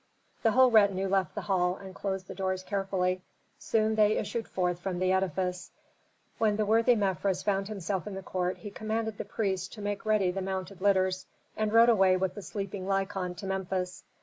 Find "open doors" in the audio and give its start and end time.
2.33-2.63